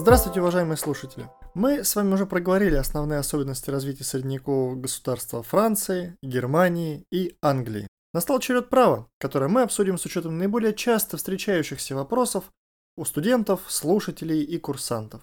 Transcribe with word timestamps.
Здравствуйте, 0.00 0.40
уважаемые 0.40 0.78
слушатели! 0.78 1.28
Мы 1.52 1.84
с 1.84 1.94
вами 1.94 2.14
уже 2.14 2.24
проговорили 2.24 2.76
основные 2.76 3.18
особенности 3.18 3.68
развития 3.68 4.04
средневекового 4.04 4.74
государства 4.74 5.42
Франции, 5.42 6.16
Германии 6.22 7.04
и 7.12 7.36
Англии. 7.42 7.86
Настал 8.14 8.40
черед 8.40 8.70
права, 8.70 9.08
которое 9.18 9.48
мы 9.48 9.60
обсудим 9.60 9.98
с 9.98 10.06
учетом 10.06 10.38
наиболее 10.38 10.72
часто 10.72 11.18
встречающихся 11.18 11.94
вопросов 11.94 12.50
у 12.96 13.04
студентов, 13.04 13.60
слушателей 13.68 14.42
и 14.42 14.56
курсантов. 14.56 15.20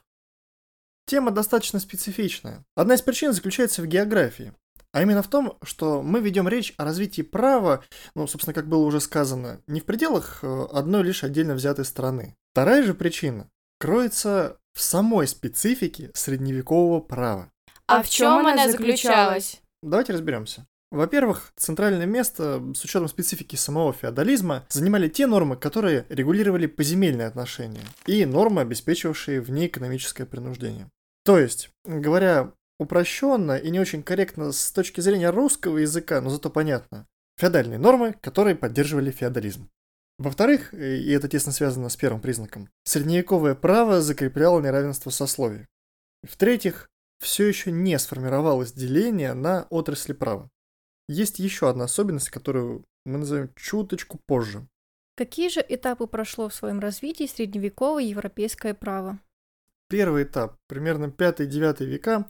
Тема 1.07 1.31
достаточно 1.31 1.79
специфичная. 1.79 2.63
Одна 2.75 2.93
из 2.93 3.01
причин 3.01 3.33
заключается 3.33 3.81
в 3.81 3.87
географии. 3.87 4.53
А 4.93 5.01
именно 5.01 5.23
в 5.23 5.27
том, 5.27 5.57
что 5.63 6.03
мы 6.03 6.19
ведем 6.19 6.47
речь 6.47 6.75
о 6.77 6.85
развитии 6.85 7.23
права, 7.23 7.83
ну, 8.13 8.27
собственно, 8.27 8.53
как 8.53 8.67
было 8.67 8.85
уже 8.85 8.99
сказано, 8.99 9.59
не 9.65 9.79
в 9.79 9.85
пределах 9.85 10.43
э, 10.43 10.65
одной 10.71 11.01
лишь 11.01 11.23
отдельно 11.23 11.55
взятой 11.55 11.83
страны. 11.83 12.35
Вторая 12.53 12.83
же 12.83 12.93
причина 12.93 13.49
кроется 13.79 14.59
в 14.77 14.81
самой 14.81 15.27
специфике 15.27 16.11
средневекового 16.13 16.99
права. 16.99 17.51
А 17.87 18.03
в 18.03 18.09
чем 18.09 18.45
она 18.45 18.69
заключалась? 18.69 19.59
Давайте 19.81 20.13
разберемся. 20.13 20.67
Во-первых, 20.91 21.51
центральное 21.57 22.05
место 22.05 22.63
с 22.75 22.83
учетом 22.83 23.07
специфики 23.07 23.55
самого 23.55 23.91
феодализма 23.91 24.65
занимали 24.69 25.09
те 25.09 25.25
нормы, 25.25 25.55
которые 25.57 26.05
регулировали 26.09 26.67
поземельные 26.67 27.25
отношения 27.25 27.81
и 28.05 28.23
нормы, 28.25 28.61
обеспечивавшие 28.61 29.41
внеэкономическое 29.41 30.27
принуждение. 30.27 30.87
То 31.25 31.39
есть, 31.39 31.71
говоря 31.83 32.53
упрощенно 32.79 33.57
и 33.57 33.71
не 33.71 33.79
очень 33.79 34.03
корректно 34.03 34.51
с 34.51 34.71
точки 34.71 35.01
зрения 35.01 35.31
русского 35.31 35.79
языка, 35.79 36.21
но 36.21 36.29
зато 36.29 36.51
понятно, 36.51 37.07
феодальные 37.39 37.79
нормы, 37.79 38.15
которые 38.21 38.55
поддерживали 38.55 39.09
феодализм. 39.09 39.67
Во-вторых, 40.19 40.73
и 40.73 41.11
это 41.11 41.27
тесно 41.27 41.51
связано 41.51 41.89
с 41.89 41.95
первым 41.95 42.21
признаком, 42.21 42.69
средневековое 42.83 43.53
право 43.53 44.01
закрепляло 44.01 44.59
неравенство 44.59 45.11
сословий. 45.11 45.67
В-третьих, 46.23 46.89
все 47.19 47.45
еще 47.45 47.71
не 47.71 47.97
сформировалось 47.99 48.73
деление 48.73 49.33
на 49.33 49.67
отрасли 49.69 50.13
права. 50.13 50.49
Есть 51.07 51.39
еще 51.39 51.69
одна 51.69 51.85
особенность, 51.85 52.29
которую 52.29 52.85
мы 53.05 53.19
назовем 53.19 53.51
чуточку 53.55 54.19
позже. 54.25 54.67
Какие 55.15 55.49
же 55.49 55.65
этапы 55.67 56.05
прошло 56.07 56.49
в 56.49 56.53
своем 56.53 56.79
развитии 56.79 57.27
средневековое 57.27 58.03
европейское 58.03 58.73
право? 58.73 59.19
Первый 59.87 60.23
этап, 60.23 60.57
примерно 60.67 61.05
5-9 61.05 61.85
века, 61.85 62.27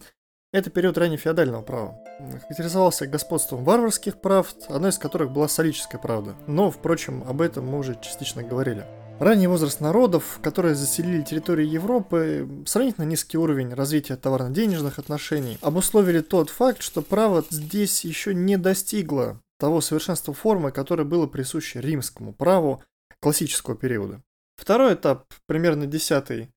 это 0.54 0.70
период 0.70 0.98
раннефеодального 0.98 1.64
права. 1.64 2.07
Характеризовался 2.20 3.08
господством 3.08 3.64
варварских 3.64 4.20
прав, 4.20 4.54
одной 4.68 4.90
из 4.90 4.98
которых 4.98 5.32
была 5.32 5.48
солическая 5.48 6.02
правда. 6.02 6.36
Но, 6.48 6.72
впрочем, 6.72 7.23
об 7.28 7.42
этом 7.42 7.68
мы 7.68 7.78
уже 7.78 7.98
частично 8.02 8.44
говорили. 8.44 8.86
Ранний 9.20 9.48
возраст 9.48 9.82
народов, 9.82 10.40
которые 10.44 10.76
заселили 10.76 11.23
территорию 11.23 11.68
Европы, 11.68 12.48
сравнительно 12.68 13.06
низкий 13.06 13.38
уровень 13.38 13.73
развития 13.73 14.16
товарно-денежных 14.16 15.00
отношений, 15.00 15.58
обусловили 15.62 16.22
тот 16.22 16.52
факт, 16.52 16.84
что 16.84 17.02
право 17.02 17.44
здесь 17.50 18.06
еще 18.06 18.36
не 18.36 18.58
достигло 18.58 19.42
того 19.60 19.82
совершенства 19.82 20.34
формы, 20.34 20.72
которое 20.72 21.04
было 21.04 21.26
присуще 21.26 21.82
римскому 21.82 22.34
праву 22.34 22.84
классического 23.20 23.76
периода. 23.76 24.22
Второй 24.56 24.94
этап, 24.94 25.26
примерно 25.48 25.88
10 25.88 26.50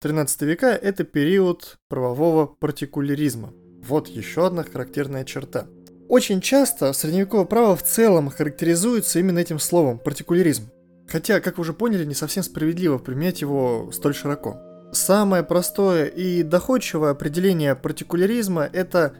13 0.00 0.42
века– 0.42 0.66
это 0.82 1.02
период 1.02 1.78
правового 1.88 2.46
партикуляризма. 2.46 3.52
Вот 3.88 4.08
еще 4.08 4.46
одна 4.46 4.64
характерная 4.64 5.24
черта. 5.24 5.66
Очень 6.08 6.42
часто 6.42 6.92
средневековое 6.92 7.46
право 7.46 7.74
в 7.74 7.82
целом 7.82 8.28
характеризуется 8.28 9.18
именно 9.18 9.38
этим 9.38 9.58
словом– 9.58 9.98
партикуляризм. 10.04 10.70
Хотя, 11.06 11.40
как 11.40 11.56
вы 11.56 11.62
уже 11.62 11.72
поняли, 11.72 12.04
не 12.04 12.14
совсем 12.14 12.42
справедливо 12.42 12.98
применять 12.98 13.40
его 13.40 13.90
столь 13.92 14.14
широко. 14.14 14.58
Самое 14.92 15.42
простое 15.42 16.04
и 16.04 16.42
доходчивое 16.42 17.10
определение 17.10 17.74
партикуляризма– 17.74 18.68
это 18.72 19.14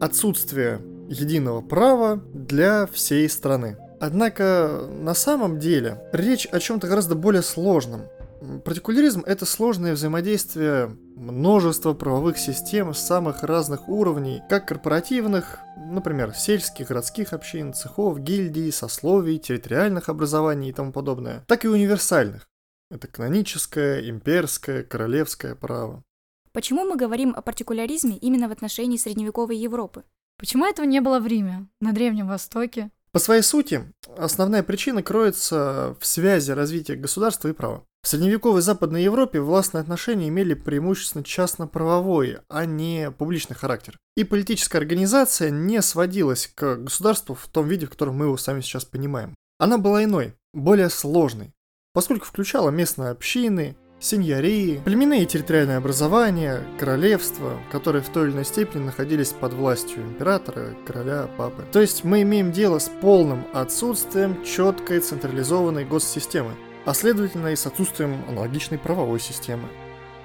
отсутствие 0.00 0.80
единого 1.08 1.60
права 1.60 2.20
для 2.34 2.86
всей 2.86 3.28
страны. 3.28 3.76
Однако 4.00 4.88
на 5.00 5.14
самом 5.14 5.60
деле 5.60 6.02
речь 6.12 6.46
о 6.46 6.58
чем-то 6.58 6.88
гораздо 6.88 7.14
более 7.14 7.42
сложном– 7.42 8.02
Партикуляризм– 8.64 9.24
это 9.26 9.44
сложное 9.46 9.94
взаимодействие 9.94 10.96
множества 11.16 11.92
правовых 11.92 12.38
систем 12.38 12.94
самых 12.94 13.42
разных 13.42 13.88
уровней, 13.88 14.42
как 14.48 14.68
корпоративных, 14.68 15.58
например, 15.76 16.32
сельских, 16.34 16.88
городских 16.88 17.32
общин, 17.32 17.74
цехов, 17.74 18.20
гильдий, 18.20 18.70
сословий, 18.70 19.38
территориальных 19.38 20.08
образований 20.08 20.68
и 20.68 20.72
тому 20.72 20.92
подобное, 20.92 21.44
так 21.48 21.64
и 21.64 21.68
универсальных. 21.68 22.48
Это 22.90 23.08
каноническое, 23.08 24.08
имперское, 24.08 24.84
королевское 24.84 25.56
право. 25.56 26.04
Почему 26.52 26.84
мы 26.84 26.96
говорим 26.96 27.34
о 27.36 27.42
партикуляризме 27.42 28.16
именно 28.16 28.48
в 28.48 28.52
отношении 28.52 28.96
средневековой 28.96 29.56
Европы? 29.56 30.04
Почему 30.38 30.64
этого 30.64 30.86
не 30.86 31.00
было 31.00 31.18
в 31.18 31.26
Риме, 31.26 31.66
на 31.80 31.92
Древнем 31.92 32.28
Востоке? 32.28 32.90
По 33.10 33.18
своей 33.18 33.42
сути, 33.42 33.92
основная 34.16 34.62
причина 34.62 35.02
кроется 35.02 35.96
в 35.98 36.06
связи 36.06 36.52
развития 36.52 36.94
государства 36.94 37.48
и 37.48 37.52
права. 37.52 37.84
В 38.02 38.08
средневековой 38.08 38.62
Западной 38.62 39.02
Европе 39.02 39.40
властные 39.40 39.82
отношения 39.82 40.28
имели 40.28 40.54
преимущественно 40.54 41.24
частно-правовой, 41.24 42.38
а 42.48 42.64
не 42.64 43.10
публичный 43.10 43.56
характер. 43.56 43.98
И 44.16 44.24
политическая 44.24 44.78
организация 44.78 45.50
не 45.50 45.82
сводилась 45.82 46.50
к 46.54 46.76
государству 46.76 47.34
в 47.34 47.46
том 47.48 47.66
виде, 47.66 47.86
в 47.86 47.90
котором 47.90 48.16
мы 48.16 48.26
его 48.26 48.36
сами 48.36 48.60
сейчас 48.60 48.84
понимаем. 48.84 49.34
Она 49.58 49.78
была 49.78 50.04
иной, 50.04 50.34
более 50.54 50.88
сложной, 50.88 51.52
поскольку 51.92 52.24
включала 52.24 52.70
местные 52.70 53.10
общины, 53.10 53.76
сеньории, 54.00 54.80
племенные 54.84 55.26
территориальные 55.26 55.78
образования, 55.78 56.62
королевства, 56.78 57.60
которые 57.72 58.02
в 58.02 58.08
той 58.08 58.28
или 58.28 58.34
иной 58.34 58.44
степени 58.44 58.84
находились 58.84 59.32
под 59.32 59.52
властью 59.54 60.02
императора, 60.02 60.76
короля, 60.86 61.28
папы. 61.36 61.64
То 61.72 61.80
есть 61.80 62.04
мы 62.04 62.22
имеем 62.22 62.52
дело 62.52 62.78
с 62.78 62.88
полным 63.00 63.44
отсутствием 63.52 64.44
четкой 64.44 65.00
централизованной 65.00 65.84
госсистемы, 65.84 66.54
а 66.88 66.94
следовательно 66.94 67.48
и 67.48 67.56
с 67.56 67.66
отсутствием 67.66 68.24
аналогичной 68.28 68.78
правовой 68.78 69.20
системы. 69.20 69.68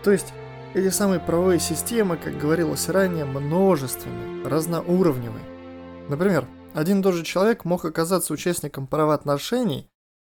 То 0.02 0.14
есть 0.14 0.34
эти 0.74 0.90
самые 0.92 1.20
правовые 1.20 1.60
системы, 1.60 2.16
как 2.16 2.38
говорилось 2.38 2.88
ранее, 2.88 3.26
множественны, 3.26 4.48
разноуровневые. 4.48 5.44
Например, 6.08 6.48
один 6.74 7.02
и 7.02 7.04
тот 7.04 7.16
же 7.16 7.26
человек 7.26 7.66
мог 7.66 7.84
оказаться 7.84 8.32
участником 8.32 8.88
правоотношений, 8.88 9.90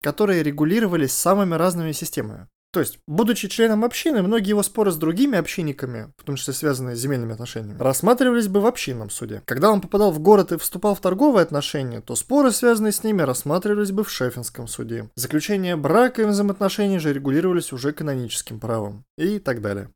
которые 0.02 0.42
регулировались 0.42 1.12
самыми 1.12 1.54
разными 1.54 1.92
системами. 1.92 2.48
То 2.76 2.80
есть, 2.80 2.98
будучи 3.06 3.48
членом 3.48 3.86
общины, 3.86 4.20
многие 4.20 4.50
его 4.50 4.62
споры 4.62 4.92
с 4.92 4.96
другими 4.96 5.38
общинниками, 5.38 6.12
в 6.18 6.24
том 6.24 6.36
числе 6.36 6.52
связанные 6.52 6.94
с 6.94 6.98
земельными 6.98 7.32
отношениями, 7.32 7.78
рассматривались 7.78 8.48
бы 8.48 8.60
в 8.60 8.66
общинном 8.66 9.08
суде. 9.08 9.42
Когда 9.46 9.70
он 9.72 9.80
попадал 9.80 10.10
в 10.10 10.18
город 10.18 10.52
и 10.52 10.58
вступал 10.58 10.94
в 10.94 11.00
торговые 11.00 11.42
отношения, 11.42 12.02
то 12.02 12.14
споры, 12.14 12.50
связанные 12.50 12.92
с 12.92 13.02
ними, 13.02 13.22
рассматривались 13.22 13.92
бы 13.92 14.04
в 14.04 14.10
Шефинском 14.10 14.68
суде. 14.68 15.08
Заключение 15.14 15.74
брака 15.74 16.20
и 16.20 16.24
взаимоотношений 16.26 16.98
же 16.98 17.14
регулировались 17.14 17.72
уже 17.72 17.94
каноническим 17.94 18.60
правом. 18.60 19.06
И 19.16 19.38
так 19.38 19.62
далее. 19.62 19.88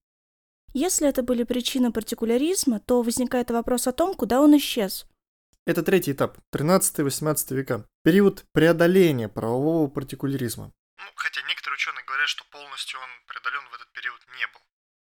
Если 0.72 1.06
это 1.06 1.22
были 1.22 1.42
причины 1.42 1.92
партикуляризма, 1.92 2.80
то 2.80 3.02
возникает 3.02 3.50
вопрос 3.50 3.88
о 3.88 3.92
том, 3.92 4.14
куда 4.14 4.40
он 4.40 4.56
исчез. 4.56 5.04
Это 5.66 5.82
третий 5.82 6.12
этап, 6.12 6.38
13-18 6.54 7.54
века. 7.54 7.84
Период 8.04 8.44
преодоления 8.54 9.28
правового 9.28 9.86
партикуляризма. 9.88 10.72
Ну, 11.00 11.06
хотя 11.14 11.40
что 12.30 12.44
полностью 12.50 13.00
он 13.00 13.10
преодолен 13.26 13.64
в 13.70 13.74
этот 13.74 13.90
период 13.92 14.20
не 14.38 14.46
был. 14.54 14.60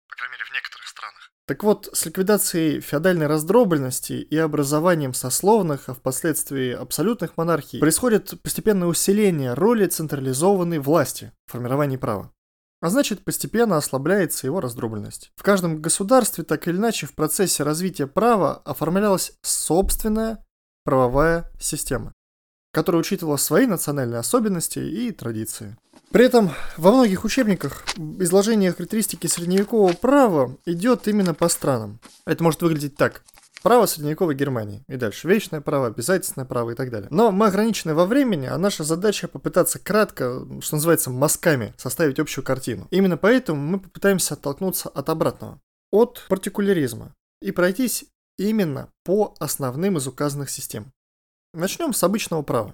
По 0.07 0.15
крайней 0.15 0.33
мере, 0.33 0.45
в 0.45 0.53
некоторых 0.53 0.87
странах. 0.87 1.31
Так 1.47 1.63
вот, 1.63 1.89
с 1.91 2.05
ликвидацией 2.05 2.81
феодальной 2.81 3.25
раздробленности 3.25 4.13
и 4.13 4.37
образованием 4.37 5.13
сословных, 5.15 5.89
а 5.89 5.95
впоследствии 5.95 6.71
абсолютных 6.71 7.35
монархий, 7.37 7.79
происходит 7.79 8.39
постепенное 8.43 8.87
усиление 8.87 9.55
роли 9.55 9.87
централизованной 9.87 10.77
власти 10.77 11.31
в 11.47 11.53
формировании 11.53 11.97
права. 11.97 12.31
А 12.81 12.89
значит, 12.89 13.23
постепенно 13.25 13.77
ослабляется 13.77 14.45
его 14.45 14.61
раздробленность. 14.61 15.31
В 15.35 15.41
каждом 15.41 15.81
государстве 15.81 16.43
так 16.43 16.67
или 16.67 16.77
иначе 16.77 17.07
в 17.07 17.15
процессе 17.15 17.63
развития 17.63 18.05
права 18.05 18.57
оформлялась 18.57 19.33
собственная 19.41 20.45
правовая 20.83 21.51
система, 21.59 22.13
которая 22.71 22.99
учитывала 22.99 23.37
свои 23.37 23.65
национальные 23.65 24.19
особенности 24.19 24.79
и 24.79 25.11
традиции. 25.11 25.77
При 26.15 26.23
этом 26.23 26.51
во 26.77 26.93
многих 26.93 27.25
учебниках 27.25 27.83
изложение 27.97 28.71
характеристики 28.71 29.27
средневекового 29.27 29.91
права 29.91 30.57
идет 30.65 31.09
именно 31.09 31.33
по 31.33 31.49
странам. 31.49 31.99
Это 32.25 32.41
может 32.41 32.61
выглядеть 32.61 32.95
так. 32.95 33.21
Право 33.61 33.85
средневековой 33.85 34.33
Германии. 34.33 34.81
И 34.87 34.95
дальше. 34.95 35.27
Вечное 35.27 35.59
право, 35.59 35.87
обязательное 35.87 36.45
право 36.45 36.71
и 36.71 36.73
так 36.73 36.89
далее. 36.89 37.09
Но 37.11 37.33
мы 37.33 37.47
ограничены 37.47 37.93
во 37.93 38.05
времени, 38.05 38.45
а 38.45 38.57
наша 38.57 38.85
задача 38.85 39.27
попытаться 39.27 39.77
кратко, 39.77 40.47
что 40.61 40.77
называется, 40.77 41.09
мазками 41.09 41.73
составить 41.75 42.17
общую 42.17 42.45
картину. 42.45 42.87
Именно 42.91 43.17
поэтому 43.17 43.59
мы 43.59 43.81
попытаемся 43.81 44.35
оттолкнуться 44.35 44.87
от 44.87 45.09
обратного. 45.09 45.59
От 45.91 46.25
партикуляризма. 46.29 47.13
И 47.41 47.51
пройтись 47.51 48.05
именно 48.37 48.87
по 49.03 49.35
основным 49.39 49.97
из 49.97 50.07
указанных 50.07 50.49
систем. 50.49 50.93
Начнем 51.53 51.91
с 51.91 52.01
обычного 52.05 52.41
права. 52.41 52.73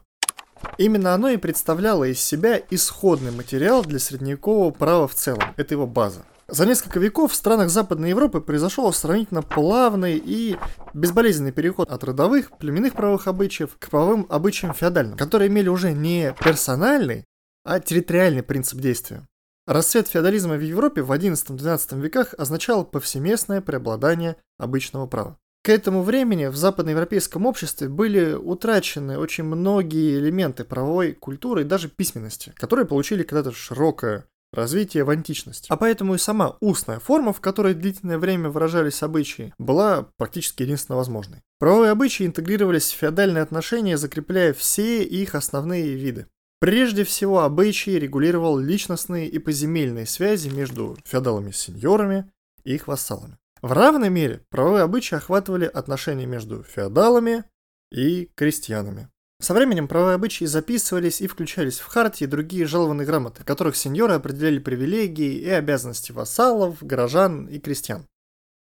Именно 0.78 1.13
оно 1.13 1.30
и 1.30 1.38
представляло 1.38 2.06
из 2.06 2.19
себя 2.19 2.62
исходный 2.69 3.31
материал 3.31 3.84
для 3.84 4.00
средневекового 4.00 4.72
права 4.72 5.08
в 5.08 5.16
целом. 5.16 5.44
Это 5.58 5.74
его 5.74 5.88
база. 5.88 6.24
За 6.48 6.66
несколько 6.66 7.00
веков 7.00 7.31
в 7.31 7.36
странах 7.36 7.69
Западной 7.69 8.10
Европы 8.10 8.42
произошел 8.42 8.92
сравнительно 8.92 9.42
плавный 9.42 10.18
и 10.18 10.58
безболезненный 10.94 11.54
переход 11.54 11.90
от 11.90 12.04
родовых, 12.04 12.58
племенных 12.58 12.94
правовых 12.94 13.28
обычаев 13.28 13.78
к 13.80 13.90
правовым 13.90 14.28
обычаям 14.30 14.74
феодальным, 14.74 15.18
которые 15.18 15.48
имели 15.48 15.69
уже 15.69 15.94
не 15.94 16.36
персональный, 16.44 17.24
а 17.63 17.80
территориальный 17.80 18.44
принцип 18.44 18.80
действия. 18.80 19.25
Расцвет 19.66 20.10
феодализма 20.10 20.56
в 20.56 20.62
Европе 20.62 21.04
в 21.04 21.12
XI-XII 21.12 22.02
веках 22.02 22.34
означал 22.38 22.84
повсеместное 22.84 23.62
преобладание 23.62 24.36
обычного 24.58 25.08
права. 25.08 25.38
К 25.63 25.69
этому 25.69 26.02
времени 26.02 26.48
в 26.48 26.56
западноевропейском 26.56 27.46
обществе 27.46 27.88
были 27.88 28.34
утрачены 28.34 29.19
очень 29.19 29.44
многие 29.44 30.18
элементы 30.18 30.63
правовой 30.63 31.13
культуры 31.13 31.62
и 31.62 31.66
даже 31.66 31.88
письменности, 31.88 32.52
которые 32.56 32.88
получили 32.88 33.22
когда-то 33.22 33.52
широкое 33.52 34.25
развитие 34.52 35.04
в 35.04 35.12
античности. 35.12 35.68
А 35.69 35.78
поэтому 35.78 36.16
и 36.16 36.18
сама 36.18 36.58
устная 36.62 37.00
форма, 37.00 37.31
в 37.31 37.42
которой 37.42 37.75
длительное 37.75 38.18
время 38.18 38.50
выражались 38.50 39.04
обычаи, 39.04 39.54
была 39.60 40.08
практически 40.18 40.63
единственно 40.63 40.98
возможной. 40.98 41.42
Правовые 41.60 41.92
обычаи 41.92 42.25
интегрировались 42.25 42.92
в 42.92 42.98
феодальные 42.98 43.44
отношения, 43.44 43.98
закрепляя 43.98 44.54
все 44.54 45.04
их 45.04 45.36
основные 45.36 45.94
виды. 45.94 46.25
Прежде 46.60 47.04
всего, 47.04 47.42
обычаи 47.42 47.92
регулировал 47.92 48.58
личностные 48.58 49.28
и 49.28 49.40
поземельные 49.40 50.06
связи 50.06 50.50
между 50.50 50.98
феодалами-сеньорами 51.06 52.31
и 52.63 52.75
их 52.75 52.88
вассалами. 52.88 53.38
В 53.62 53.74
равной 53.74 54.10
мере 54.10 54.42
правовые 54.50 54.84
обычаи 54.84 55.16
охватывали 55.16 55.66
отношения 55.66 56.25
между 56.25 56.63
феодалами 56.63 57.44
и 57.92 58.31
крестьянами. 58.36 59.10
Со 59.40 59.54
временем 59.54 59.88
правовые 59.88 60.16
обычаи 60.16 60.46
записывались 60.46 61.22
и 61.22 61.28
включались 61.28 61.80
в 61.80 61.88
хартии 61.88 62.25
и 62.25 62.28
другие 62.28 62.66
жалованные 62.66 63.06
грамоты, 63.06 63.42
в 63.42 63.46
которых 63.46 63.75
сеньоры 63.75 64.13
определяли 64.13 64.60
привилегии 64.60 65.36
и 65.36 65.50
обязанности 65.50 66.12
вассалов, 66.12 66.81
горожан 66.81 67.48
и 67.48 67.60
крестьян. 67.60 68.08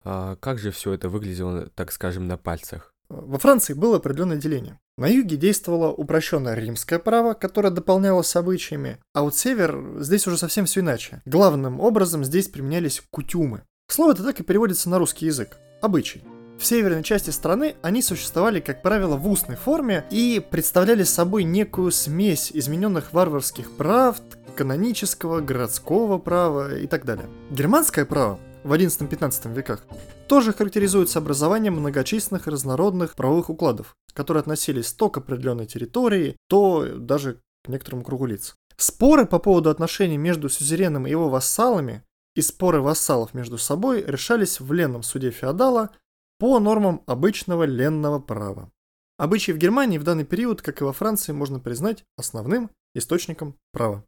А 0.05 0.37
как 0.37 0.59
же 0.59 0.71
все 0.71 0.93
это 0.93 1.09
выглядело, 1.09 1.69
так 1.75 1.93
скажем, 1.93 2.27
на 2.27 2.37
пальцах? 2.37 2.93
Во 3.09 3.39
Франции 3.39 3.75
было 3.75 3.99
определенное 3.99 4.39
деление. 4.39 4.79
На 4.97 5.07
юге 5.07 5.37
действовало 5.37 5.93
упрощенное 5.93 6.55
римское 6.55 6.99
право, 6.99 7.35
которое 7.35 7.71
дополнялось 7.71 8.35
обычаями, 8.35 8.99
а 9.15 9.23
вот 9.23 9.37
север, 9.37 10.01
здесь 10.01 10.27
уже 10.27 10.39
совсем 10.39 10.65
все 10.65 10.81
иначе. 10.81 11.23
Главным 11.27 11.81
образом 11.81 12.25
здесь 12.25 12.49
применялись 12.49 13.03
кутюмы. 13.11 13.63
Слово 13.93 14.13
это 14.13 14.25
так 14.25 14.41
и 14.41 14.43
переводится 14.43 14.89
на 14.89 14.99
русский 14.99 15.27
язык. 15.27 15.59
Обычай. 15.83 16.25
В 16.59 16.65
северной 16.65 17.03
части 17.03 17.29
страны 17.29 17.77
они 17.83 18.01
существовали, 18.01 18.59
как 18.59 18.81
правило, 18.81 19.19
в 19.19 19.29
устной 19.29 19.57
форме 19.57 20.07
и 20.11 20.43
представляли 20.51 21.03
собой 21.03 21.45
некую 21.45 21.91
смесь 21.91 22.51
измененных 22.55 23.13
варварских 23.13 23.71
прав, 23.73 24.17
канонического, 24.57 25.43
городского 25.43 26.17
права 26.17 26.75
и 26.75 26.87
так 26.87 27.05
далее. 27.05 27.27
Германское 27.51 28.07
право 28.07 28.39
в 28.65 28.73
XI-XV 28.73 29.53
веках 29.53 29.85
тоже 30.27 30.55
характеризуется 30.55 31.19
образованием 31.19 31.75
многочисленных 31.75 32.47
разнородных 32.47 33.15
правовых 33.15 33.51
укладов, 33.51 33.95
которые 34.15 34.41
относились 34.41 34.91
то 34.95 35.11
к 35.11 35.19
определенной 35.19 35.67
территории, 35.67 36.39
то 36.49 36.87
даже 36.97 37.41
к 37.63 37.69
некоторому 37.69 38.05
кругу 38.05 38.25
лиц. 38.25 38.55
Споры 38.79 39.27
по 39.27 39.39
поводу 39.39 39.69
отношений 39.69 40.17
между 40.17 40.49
сюзереном 40.49 41.07
и 41.07 41.11
его 41.11 41.29
вассалами 41.29 42.05
и 42.35 42.41
споры 42.41 42.81
вассалов 42.81 43.35
между 43.35 43.59
собой 43.59 44.03
решались 44.07 44.61
в 44.61 44.73
ленном 44.73 45.03
суде 45.03 45.31
феодала 45.31 45.91
по 46.39 46.59
нормам 46.59 47.03
обычного 47.07 47.65
ленного 47.65 48.19
права. 48.19 48.71
Обычаи 49.19 49.53
в 49.53 49.59
Германии 49.59 49.99
в 49.99 50.05
данный 50.05 50.25
период, 50.25 50.63
как 50.63 50.81
и 50.81 50.85
во 50.85 50.93
Франции, 50.93 51.33
можно 51.33 51.61
признать 51.61 52.05
основным 52.17 52.71
источником 52.95 53.57
права. 53.73 54.05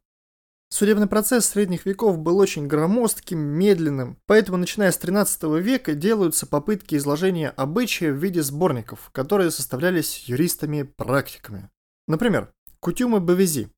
Судебный 0.69 1.07
процесс 1.07 1.45
средних 1.45 1.85
веков 1.85 2.17
был 2.17 2.37
очень 2.39 2.67
громоздким, 2.67 3.39
медленным, 3.39 4.17
поэтому 4.25 4.57
начиная 4.57 4.91
с 4.91 4.97
13 4.97 5.43
века 5.61 5.93
делаются 5.93 6.47
попытки 6.47 6.95
изложения 6.95 7.49
обычаев 7.49 8.15
в 8.15 8.17
виде 8.17 8.41
сборников, 8.41 9.09
которые 9.11 9.51
составлялись 9.51 10.27
юристами-практиками. 10.27 11.69
Например, 12.07 12.51
Кутюмы 12.79 13.19
Бавези 13.19 13.69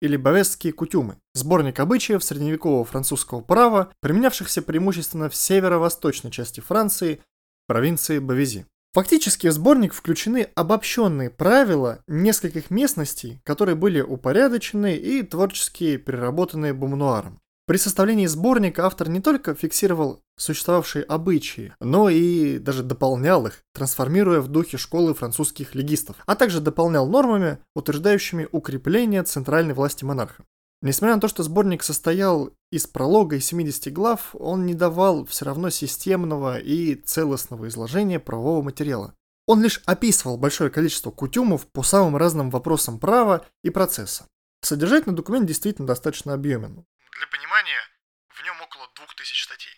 или 0.00 0.16
Бавесские 0.16 0.72
кутюмы– 0.72 1.16
сборник 1.34 1.80
обычаев 1.80 2.24
средневекового 2.24 2.84
французского 2.84 3.40
права, 3.40 3.92
применявшихся 4.00 4.62
преимущественно 4.62 5.28
в 5.28 5.34
северо-восточной 5.34 6.30
части 6.30 6.60
Франции, 6.60 7.20
провинции 7.66 8.18
Бавези. 8.18 8.66
Фактически 8.92 9.46
в 9.46 9.52
сборник 9.52 9.94
включены 9.94 10.48
обобщенные 10.56 11.30
правила 11.30 12.02
нескольких 12.08 12.70
местностей, 12.70 13.40
которые 13.44 13.76
были 13.76 14.00
упорядочены 14.00 14.96
и 14.96 15.22
творчески 15.22 15.96
переработаны 15.96 16.74
Бумнуаром. 16.74 17.40
При 17.70 17.76
составлении 17.76 18.26
сборника 18.26 18.84
автор 18.84 19.08
не 19.08 19.20
только 19.20 19.54
фиксировал 19.54 20.24
существовавшие 20.36 21.04
обычаи, 21.04 21.72
но 21.78 22.08
и 22.08 22.58
даже 22.58 22.82
дополнял 22.82 23.46
их, 23.46 23.62
трансформируя 23.74 24.40
в 24.40 24.48
духе 24.48 24.76
школы 24.76 25.14
французских 25.14 25.76
легистов, 25.76 26.16
а 26.26 26.34
также 26.34 26.60
дополнял 26.60 27.06
нормами, 27.06 27.58
утверждающими 27.76 28.48
укрепление 28.50 29.22
центральной 29.22 29.72
власти 29.72 30.04
монарха. 30.04 30.42
Несмотря 30.82 31.14
на 31.14 31.20
то, 31.20 31.28
что 31.28 31.44
сборник 31.44 31.84
состоял 31.84 32.50
из 32.72 32.88
пролога 32.88 33.36
и 33.36 33.40
70 33.40 33.92
глав, 33.92 34.34
он 34.34 34.66
не 34.66 34.74
давал 34.74 35.24
все 35.26 35.44
равно 35.44 35.70
системного 35.70 36.58
и 36.58 36.96
целостного 36.96 37.68
изложения 37.68 38.18
правового 38.18 38.62
материала. 38.62 39.14
Он 39.46 39.62
лишь 39.62 39.80
описывал 39.86 40.38
большое 40.38 40.70
количество 40.70 41.12
кутюмов 41.12 41.68
по 41.68 41.84
самым 41.84 42.16
разным 42.16 42.50
вопросам 42.50 42.98
права 42.98 43.46
и 43.62 43.70
процесса. 43.70 44.26
Содержательный 44.60 45.14
документ 45.14 45.46
действительно 45.46 45.86
достаточно 45.86 46.34
объемен. 46.34 46.84
Для 47.18 47.26
понимания, 47.26 47.80
в 48.28 48.44
нем 48.44 48.60
около 48.60 48.88
2000 48.94 49.44
статей. 49.44 49.72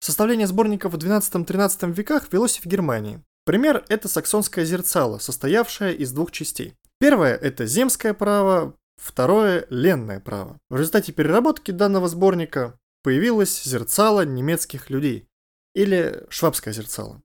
Составление 0.00 0.46
сборников 0.46 0.92
в 0.92 0.96
XII-XIII 0.96 1.92
веках 1.92 2.32
велось 2.32 2.58
в 2.58 2.66
Германии. 2.66 3.22
Пример– 3.44 3.84
это 3.88 4.08
саксонское 4.08 4.64
зерцало, 4.64 5.18
состоявшее 5.18 5.94
из 5.94 6.12
двух 6.12 6.30
частей. 6.32 6.76
Первое– 6.98 7.36
это 7.42 7.66
земское 7.66 8.14
право, 8.14 8.76
Второе– 9.02 9.66
ленное 9.70 10.20
право. 10.20 10.60
В 10.70 10.76
результате 10.76 11.12
переработки 11.12 11.72
данного 11.72 12.06
сборника 12.06 12.78
появилось 13.02 13.64
зерцало 13.64 14.24
немецких 14.24 14.90
людей, 14.90 15.26
или 15.74 16.24
швабское 16.28 16.72
зерцало. 16.72 17.20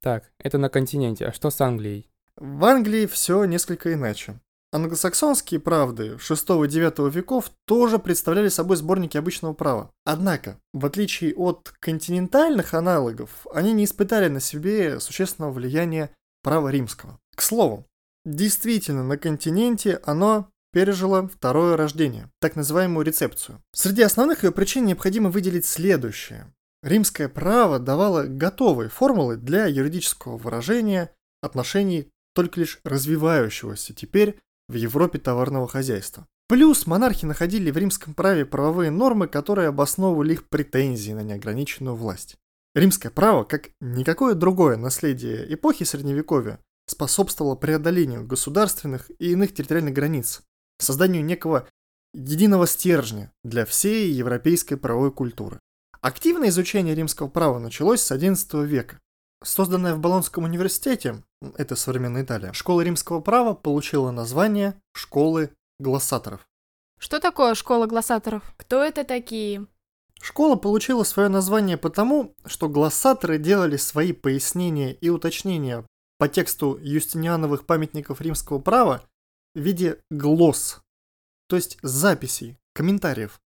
Так, 0.00 0.30
это 0.38 0.56
на 0.56 0.70
континенте, 0.70 1.26
а 1.26 1.32
что 1.34 1.50
с 1.50 1.60
Англией? 1.60 2.08
В 2.36 2.64
Англии 2.64 3.04
все 3.04 3.44
несколько 3.44 3.92
иначе. 3.92 4.40
Англосаксонские 4.70 5.60
правды 5.60 6.16
6-9 6.16 7.10
веков 7.10 7.50
тоже 7.66 7.98
представляли 7.98 8.48
собой 8.48 8.76
сборники 8.76 9.16
обычного 9.16 9.54
права. 9.54 9.90
Однако, 10.04 10.60
в 10.74 10.84
отличие 10.84 11.34
от 11.34 11.72
континентальных 11.80 12.74
аналогов, 12.74 13.46
они 13.52 13.72
не 13.72 13.84
испытали 13.84 14.28
на 14.28 14.40
себе 14.40 15.00
существенного 15.00 15.52
влияния 15.52 16.10
права 16.42 16.68
римского. 16.68 17.18
К 17.34 17.40
слову, 17.40 17.86
действительно, 18.26 19.02
на 19.02 19.16
континенте 19.16 20.00
оно 20.04 20.50
пережила 20.70 21.26
второе 21.26 21.78
рождение, 21.78 22.30
так 22.40 22.54
называемую 22.54 23.06
рецепцию. 23.06 23.62
Среди 23.72 24.02
основных 24.02 24.44
ее 24.44 24.52
причин 24.52 24.84
необходимо 24.84 25.30
выделить 25.30 25.64
следующее. 25.64 26.52
Римское 26.82 27.28
право 27.28 27.78
давало 27.78 28.24
готовые 28.24 28.90
формулы 28.90 29.36
для 29.36 29.66
юридического 29.66 30.36
выражения 30.36 31.10
отношений 31.42 32.10
только 32.34 32.60
лишь 32.60 32.80
развивающегося 32.84 33.94
теперь 33.94 34.38
в 34.68 34.74
Европе 34.74 35.18
товарного 35.18 35.68
хозяйства. 35.68 36.26
Плюс 36.48 36.86
монархи 36.86 37.26
находили 37.26 37.70
в 37.70 37.76
римском 37.76 38.14
праве 38.14 38.46
правовые 38.46 38.90
нормы, 38.90 39.28
которые 39.28 39.68
обосновывали 39.68 40.32
их 40.32 40.48
претензии 40.48 41.12
на 41.12 41.22
неограниченную 41.22 41.94
власть. 41.94 42.36
Римское 42.74 43.10
право, 43.10 43.44
как 43.44 43.70
никакое 43.80 44.34
другое 44.34 44.76
наследие 44.76 45.52
эпохи 45.52 45.84
Средневековья, 45.84 46.60
способствовало 46.86 47.54
преодолению 47.54 48.26
государственных 48.26 49.10
и 49.18 49.32
иных 49.32 49.54
территориальных 49.54 49.94
границ, 49.94 50.42
созданию 50.78 51.24
некого 51.24 51.68
единого 52.14 52.66
стержня 52.66 53.30
для 53.44 53.66
всей 53.66 54.10
европейской 54.10 54.76
правовой 54.76 55.12
культуры. 55.12 55.58
Активное 56.00 56.48
изучение 56.48 56.94
римского 56.94 57.28
права 57.28 57.58
началось 57.58 58.00
с 58.00 58.10
XI 58.10 58.64
века. 58.64 58.98
Созданная 59.42 59.94
в 59.94 60.00
Болонском 60.00 60.44
университете, 60.44 61.22
это 61.56 61.76
современная 61.76 62.24
Италия, 62.24 62.52
школа 62.52 62.80
римского 62.80 63.20
права 63.20 63.54
получила 63.54 64.10
название 64.10 64.74
школы 64.92 65.50
глоссаторов. 65.78 66.48
Что 66.98 67.20
такое 67.20 67.54
школа 67.54 67.86
глоссаторов? 67.86 68.42
Кто 68.56 68.82
это 68.82 69.04
такие? 69.04 69.66
Школа 70.20 70.56
получила 70.56 71.04
свое 71.04 71.28
название 71.28 71.76
потому, 71.76 72.34
что 72.44 72.68
глоссаторы 72.68 73.38
делали 73.38 73.76
свои 73.76 74.12
пояснения 74.12 74.92
и 74.92 75.08
уточнения 75.08 75.86
по 76.18 76.28
тексту 76.28 76.76
юстиниановых 76.82 77.64
памятников 77.64 78.20
римского 78.20 78.58
права 78.58 79.04
в 79.54 79.60
виде 79.60 80.00
глосс, 80.10 80.80
то 81.48 81.54
есть 81.54 81.78
записей, 81.82 82.58
комментариев, 82.74 83.40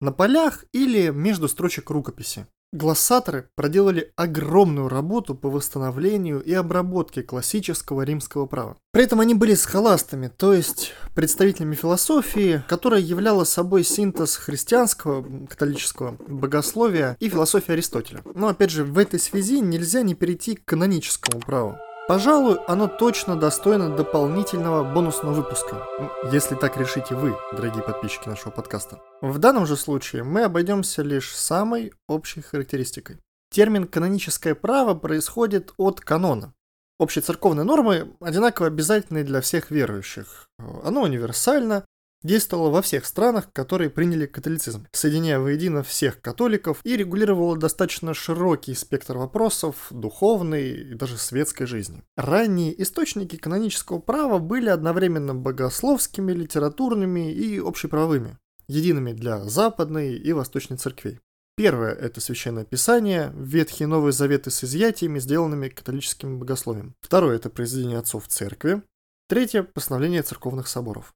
на 0.00 0.12
полях 0.12 0.66
или 0.72 1.08
между 1.08 1.48
строчек 1.48 1.88
рукописи. 1.88 2.46
Глоссаторы 2.72 3.48
проделали 3.56 4.12
огромную 4.14 4.88
работу 4.88 5.34
по 5.34 5.50
восстановлению 5.50 6.40
и 6.40 6.52
обработке 6.52 7.24
классического 7.24 8.02
римского 8.02 8.46
права. 8.46 8.76
При 8.92 9.02
этом 9.02 9.18
они 9.18 9.34
были 9.34 9.54
схоластами, 9.54 10.28
то 10.28 10.54
есть 10.54 10.92
представителями 11.16 11.74
философии, 11.74 12.62
которая 12.68 13.00
являла 13.00 13.42
собой 13.42 13.82
синтез 13.82 14.36
христианского, 14.36 15.46
католического 15.48 16.16
богословия 16.28 17.16
и 17.18 17.28
философии 17.28 17.72
Аристотеля. 17.72 18.22
Но 18.34 18.46
опять 18.46 18.70
же, 18.70 18.84
в 18.84 18.98
этой 18.98 19.18
связи 19.18 19.60
нельзя 19.60 20.02
не 20.02 20.14
перейти 20.14 20.54
к 20.54 20.64
каноническому 20.64 21.40
праву. 21.40 21.76
Пожалуй, 22.10 22.58
оно 22.66 22.88
точно 22.88 23.36
достойно 23.36 23.88
дополнительного 23.88 24.82
бонусного 24.82 25.32
выпуска, 25.32 25.86
если 26.32 26.56
так 26.56 26.76
решите 26.76 27.14
вы, 27.14 27.36
дорогие 27.52 27.84
подписчики 27.84 28.28
нашего 28.28 28.50
подкаста. 28.50 29.00
В 29.20 29.38
данном 29.38 29.64
же 29.64 29.76
случае 29.76 30.24
мы 30.24 30.42
обойдемся 30.42 31.02
лишь 31.02 31.32
самой 31.32 31.92
общей 32.08 32.40
характеристикой. 32.40 33.18
Термин 33.52 33.86
«каноническое 33.86 34.56
право» 34.56 34.94
происходит 34.94 35.72
от 35.76 36.00
канона. 36.00 36.52
Общецерковные 36.98 37.62
нормы 37.62 38.16
одинаково 38.18 38.66
обязательны 38.66 39.22
для 39.22 39.40
всех 39.40 39.70
верующих. 39.70 40.48
Оно 40.58 41.02
универсально, 41.02 41.84
действовала 42.22 42.70
во 42.70 42.82
всех 42.82 43.06
странах, 43.06 43.52
которые 43.52 43.90
приняли 43.90 44.26
католицизм, 44.26 44.86
соединяя 44.92 45.38
воедино 45.38 45.82
всех 45.82 46.20
католиков 46.20 46.80
и 46.84 46.96
регулировала 46.96 47.56
достаточно 47.56 48.14
широкий 48.14 48.74
спектр 48.74 49.16
вопросов 49.16 49.86
духовной 49.90 50.70
и 50.70 50.94
даже 50.94 51.18
светской 51.18 51.66
жизни. 51.66 52.02
Ранние 52.16 52.80
источники 52.82 53.36
канонического 53.36 53.98
права 53.98 54.38
были 54.38 54.68
одновременно 54.68 55.34
богословскими, 55.34 56.32
литературными 56.32 57.32
и 57.32 57.58
общеправовыми, 57.58 58.38
едиными 58.68 59.12
для 59.12 59.44
западной 59.44 60.16
и 60.16 60.32
восточной 60.32 60.76
церквей. 60.76 61.18
Первое– 61.56 61.92
это 62.00 62.22
Священное 62.22 62.64
Писание, 62.64 63.34
Ветхий 63.36 63.84
и 63.84 63.86
Новый 63.86 64.12
Заветы 64.12 64.50
с 64.50 64.64
изъятиями, 64.64 65.18
сделанными 65.18 65.68
католическим 65.68 66.38
богословием. 66.38 66.94
Второе– 67.02 67.36
это 67.36 67.50
произведение 67.50 67.98
отцов 67.98 68.28
церкви. 68.28 68.82
Третье– 69.28 69.62
постановление 69.74 70.22
церковных 70.22 70.68
соборов. 70.68 71.12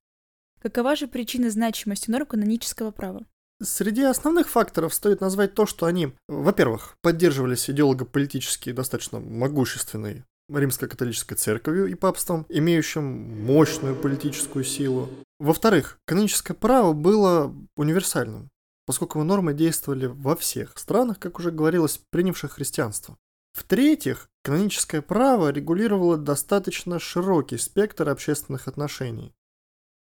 Какова 0.64 0.96
же 0.96 1.08
причина 1.08 1.50
значимости 1.50 2.10
норм 2.10 2.24
канонического 2.24 2.90
права? 2.90 3.26
Среди 3.62 4.00
основных 4.02 4.48
факторов 4.48 4.94
стоит 4.94 5.20
назвать 5.20 5.52
то, 5.52 5.66
что 5.66 5.84
они, 5.84 6.14
во-первых, 6.26 6.96
поддерживались 7.02 7.68
идеолого-политически 7.68 8.72
достаточно 8.72 9.20
могущественной 9.20 10.24
римско-католической 10.48 11.34
церковью 11.34 11.88
и 11.88 11.94
папством, 11.94 12.46
имеющим 12.48 13.04
мощную 13.44 13.94
политическую 13.94 14.64
силу. 14.64 15.10
Во-вторых, 15.38 15.98
каноническое 16.06 16.56
право 16.56 16.94
было 16.94 17.54
универсальным, 17.76 18.48
поскольку 18.86 19.22
нормы 19.22 19.52
действовали 19.52 20.06
во 20.06 20.34
всех 20.34 20.78
странах, 20.78 21.18
как 21.18 21.38
уже 21.38 21.50
говорилось, 21.50 22.00
принявших 22.10 22.52
христианство. 22.52 23.18
В-третьих, 23.52 24.28
каноническое 24.42 25.02
право 25.02 25.50
регулировало 25.50 26.16
достаточно 26.16 26.98
широкий 26.98 27.58
спектр 27.58 28.08
общественных 28.08 28.66
отношений. 28.66 29.34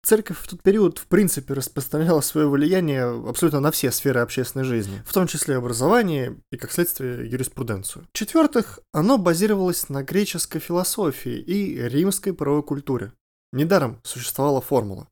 Церковь 0.01 0.39
в 0.39 0.47
тот 0.47 0.63
период, 0.63 0.97
в 0.97 1.07
принципе, 1.07 1.53
распространяла 1.53 2.21
свое 2.21 2.47
влияние 2.47 3.03
абсолютно 3.03 3.59
на 3.59 3.71
все 3.71 3.91
сферы 3.91 4.21
общественной 4.21 4.63
жизни, 4.63 5.03
в 5.05 5.13
том 5.13 5.27
числе 5.27 5.57
образование 5.57 6.37
и, 6.51 6.57
как 6.57 6.71
следствие, 6.71 7.29
юриспруденцию. 7.29 8.07
В-четвертых, 8.13 8.79
оно 8.93 9.17
базировалось 9.17 9.89
на 9.89 10.03
греческой 10.03 10.61
философии 10.61 11.37
и 11.37 11.81
римской 11.89 12.33
правовой 12.33 12.63
культуре. 12.63 13.11
Недаром 13.51 13.99
существовала 14.03 14.61
формула 14.61 15.07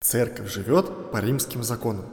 «Церковь 0.00 0.52
живет 0.52 1.10
по 1.10 1.18
римским 1.18 1.62
законам». 1.62 2.06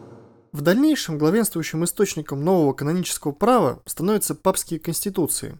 В 0.54 0.62
дальнейшем 0.62 1.18
главенствующим 1.18 1.84
источником 1.84 2.44
нового 2.44 2.74
канонического 2.74 3.32
права 3.32 3.82
становятся 3.86 4.34
папские 4.34 4.80
конституции. 4.80 5.60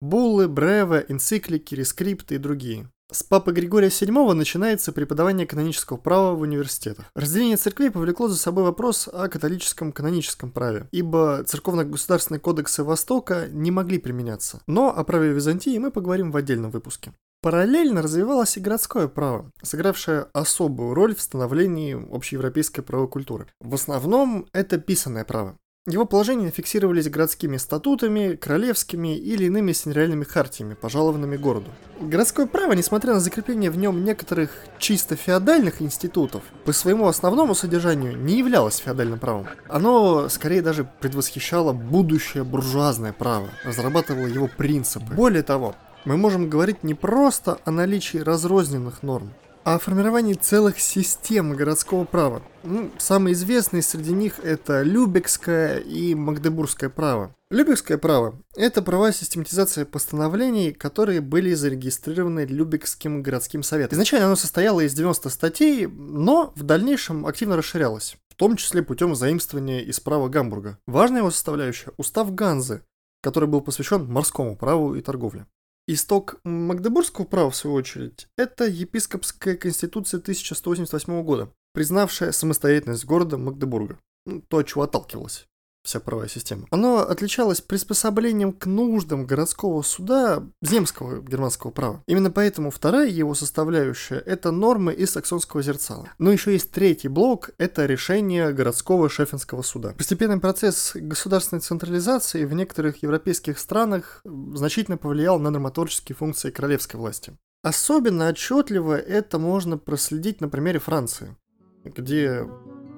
Буллы, 0.00 0.48
бреве, 0.48 1.04
энциклики, 1.08 1.76
рескрипты 1.76 2.34
и 2.34 2.38
другие. 2.38 2.90
С 3.12 3.22
Папы 3.22 3.52
Григория 3.52 3.88
VII 3.88 4.32
начинается 4.32 4.90
преподавание 4.90 5.46
канонического 5.46 5.98
права 5.98 6.34
в 6.34 6.40
университетах. 6.40 7.04
Разделение 7.14 7.58
церквей 7.58 7.90
повлекло 7.90 8.26
за 8.26 8.38
собой 8.38 8.64
вопрос 8.64 9.06
о 9.06 9.28
католическом 9.28 9.92
каноническом 9.92 10.50
праве, 10.50 10.88
ибо 10.92 11.44
церковно-государственные 11.44 12.40
кодексы 12.40 12.82
Востока 12.82 13.48
не 13.50 13.70
могли 13.70 13.98
применяться. 13.98 14.62
Но 14.66 14.88
о 14.96 15.04
праве 15.04 15.32
Византии 15.32 15.76
мы 15.76 15.90
поговорим 15.90 16.32
в 16.32 16.36
отдельном 16.38 16.70
выпуске. 16.70 17.12
Параллельно 17.42 18.00
развивалось 18.00 18.56
и 18.56 18.60
городское 18.60 19.08
право, 19.08 19.50
сыгравшее 19.62 20.28
особую 20.32 20.94
роль 20.94 21.14
в 21.14 21.20
становлении 21.20 21.94
общеевропейской 22.14 22.82
правовой 22.82 23.10
культуры. 23.10 23.46
В 23.60 23.74
основном 23.74 24.46
это 24.52 24.78
писанное 24.78 25.24
право. 25.24 25.58
Его 25.88 26.04
положения 26.04 26.48
фиксировались 26.52 27.10
городскими 27.10 27.56
статутами, 27.56 28.36
королевскими 28.36 29.16
или 29.16 29.46
иными 29.46 29.72
синереальными 29.72 30.22
хартиями, 30.22 30.74
пожалованными 30.74 31.36
городу. 31.36 31.72
Городское 32.00 32.46
право, 32.46 32.74
несмотря 32.74 33.14
на 33.14 33.18
закрепление 33.18 33.68
в 33.68 33.76
нем 33.76 34.04
некоторых 34.04 34.52
чисто 34.78 35.16
феодальных 35.16 35.82
институтов, 35.82 36.44
по 36.64 36.70
своему 36.70 37.08
основному 37.08 37.56
содержанию 37.56 38.16
не 38.16 38.38
являлось 38.38 38.76
феодальным 38.76 39.18
правом. 39.18 39.48
Оно 39.68 40.28
скорее 40.28 40.62
даже 40.62 40.88
предвосхищало 41.00 41.72
будущее 41.72 42.44
буржуазное 42.44 43.12
право, 43.12 43.48
разрабатывало 43.64 44.28
его 44.28 44.48
принципы. 44.56 45.12
Более 45.12 45.42
того, 45.42 45.74
мы 46.04 46.16
можем 46.16 46.48
говорить 46.48 46.84
не 46.84 46.94
просто 46.94 47.58
о 47.64 47.72
наличии 47.72 48.18
разрозненных 48.18 49.02
норм, 49.02 49.32
о 49.64 49.78
формировании 49.78 50.34
целых 50.34 50.80
систем 50.80 51.54
городского 51.54 52.04
права. 52.04 52.42
Ну, 52.64 52.90
самые 52.98 53.34
известные 53.34 53.82
среди 53.82 54.12
них 54.12 54.40
это 54.42 54.82
Любекское 54.82 55.78
и 55.78 56.14
Магдебургское 56.14 56.90
право. 56.90 57.34
Любекское 57.50 57.98
право– 57.98 58.34
это 58.56 58.82
права 58.82 59.12
систематизации 59.12 59.84
постановлений, 59.84 60.72
которые 60.72 61.20
были 61.20 61.54
зарегистрированы 61.54 62.46
Любекским 62.46 63.22
городским 63.22 63.62
советом. 63.62 63.96
Изначально 63.96 64.26
оно 64.26 64.36
состояло 64.36 64.80
из 64.80 64.94
90 64.94 65.28
статей, 65.28 65.86
но 65.86 66.52
в 66.56 66.62
дальнейшем 66.62 67.26
активно 67.26 67.56
расширялось, 67.56 68.16
в 68.30 68.34
том 68.36 68.56
числе 68.56 68.82
путем 68.82 69.14
заимствования 69.14 69.80
из 69.80 70.00
права 70.00 70.28
Гамбурга. 70.28 70.78
Важная 70.86 71.18
его 71.18 71.30
составляющая– 71.30 71.92
устав 71.98 72.34
Ганзы, 72.34 72.82
который 73.22 73.48
был 73.48 73.60
посвящен 73.60 74.06
морскому 74.06 74.56
праву 74.56 74.94
и 74.94 75.02
торговле. 75.02 75.46
Исток 75.88 76.40
Магдебургского 76.44 77.24
права, 77.24 77.50
в 77.50 77.56
свою 77.56 77.74
очередь, 77.76 78.28
это 78.36 78.64
епископская 78.64 79.56
конституция 79.56 80.20
1188 80.20 81.22
года, 81.22 81.52
признавшая 81.72 82.32
самостоятельность 82.32 83.04
города 83.04 83.36
Магдебурга. 83.36 83.98
Ну, 84.24 84.42
то, 84.42 84.58
от 84.58 84.68
чего 84.68 84.82
отталкивалась 84.82 85.48
вся 85.82 86.00
правая 86.00 86.28
система. 86.28 86.66
Оно 86.70 86.98
отличалось 86.98 87.60
приспособлением 87.60 88.52
к 88.52 88.66
нуждам 88.66 89.26
городского 89.26 89.82
суда 89.82 90.42
земского 90.60 91.20
германского 91.20 91.70
права. 91.70 92.02
Именно 92.06 92.30
поэтому 92.30 92.70
вторая 92.70 93.08
его 93.08 93.34
составляющая– 93.34 94.18
это 94.26 94.50
нормы 94.50 94.92
из 94.92 95.10
саксонского 95.10 95.62
зерцала. 95.62 96.08
Но 96.18 96.30
еще 96.30 96.52
есть 96.52 96.70
третий 96.70 97.08
блок– 97.08 97.50
это 97.58 97.86
решение 97.86 98.52
городского 98.52 99.08
шефенского 99.08 99.62
суда. 99.62 99.94
Постепенный 99.96 100.40
процесс 100.40 100.92
государственной 100.94 101.60
централизации 101.60 102.44
в 102.44 102.52
некоторых 102.52 103.02
европейских 103.02 103.58
странах 103.58 104.20
значительно 104.24 104.96
повлиял 104.96 105.38
на 105.38 105.50
нормотворческие 105.50 106.16
функции 106.16 106.50
королевской 106.50 106.98
власти. 106.98 107.36
Особенно 107.62 108.28
отчетливо 108.28 108.98
это 108.98 109.38
можно 109.38 109.78
проследить 109.78 110.40
на 110.40 110.48
примере 110.48 110.80
Франции, 110.80 111.36
где 111.84 112.44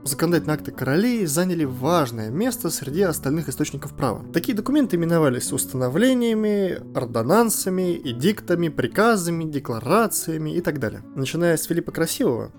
законодательные 0.05 0.55
акты 0.55 0.71
королей 0.73 1.27
заняли 1.27 1.65
важное 1.65 2.31
место 2.31 2.71
среди 2.71 3.03
остальных 3.03 3.49
источников 3.49 3.97
права. 3.97 4.25
Такие 4.33 4.55
документы 4.55 4.97
именовались 4.97 5.53
установлениями, 5.53 6.81
ордонансами, 6.97 7.97
эдиктами, 7.97 8.69
приказами, 8.69 9.45
декларациями 9.45 10.55
и 10.55 10.61
так 10.61 10.79
далее. 10.79 11.03
Начиная 11.15 11.57
с 11.57 11.65
Филиппа 11.65 11.93
Красивого, 11.93 12.53